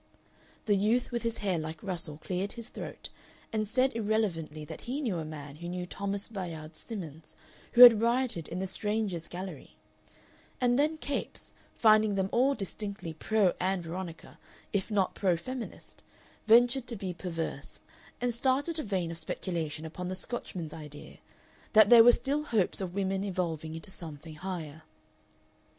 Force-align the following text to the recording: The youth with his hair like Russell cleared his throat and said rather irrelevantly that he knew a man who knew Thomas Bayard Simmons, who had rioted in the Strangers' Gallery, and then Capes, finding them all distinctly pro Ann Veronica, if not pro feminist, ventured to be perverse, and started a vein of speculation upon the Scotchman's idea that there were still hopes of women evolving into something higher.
The 0.65 0.75
youth 0.75 1.11
with 1.11 1.21
his 1.21 1.37
hair 1.45 1.59
like 1.59 1.83
Russell 1.83 2.17
cleared 2.17 2.53
his 2.53 2.69
throat 2.69 3.09
and 3.53 3.67
said 3.67 3.89
rather 3.93 3.99
irrelevantly 4.07 4.65
that 4.65 4.81
he 4.81 4.99
knew 4.99 5.19
a 5.19 5.23
man 5.23 5.57
who 5.57 5.69
knew 5.69 5.85
Thomas 5.85 6.27
Bayard 6.27 6.75
Simmons, 6.75 7.35
who 7.73 7.81
had 7.81 8.01
rioted 8.01 8.47
in 8.47 8.57
the 8.57 8.65
Strangers' 8.65 9.27
Gallery, 9.27 9.75
and 10.59 10.79
then 10.79 10.97
Capes, 10.97 11.53
finding 11.75 12.15
them 12.15 12.29
all 12.31 12.55
distinctly 12.55 13.13
pro 13.13 13.53
Ann 13.59 13.83
Veronica, 13.83 14.39
if 14.73 14.89
not 14.89 15.13
pro 15.13 15.37
feminist, 15.37 16.01
ventured 16.47 16.87
to 16.87 16.95
be 16.95 17.13
perverse, 17.13 17.79
and 18.19 18.33
started 18.33 18.79
a 18.79 18.83
vein 18.83 19.11
of 19.11 19.19
speculation 19.19 19.85
upon 19.85 20.07
the 20.07 20.15
Scotchman's 20.15 20.73
idea 20.73 21.17
that 21.73 21.91
there 21.91 22.03
were 22.03 22.11
still 22.11 22.41
hopes 22.45 22.81
of 22.81 22.95
women 22.95 23.23
evolving 23.23 23.75
into 23.75 23.91
something 23.91 24.33
higher. 24.33 24.81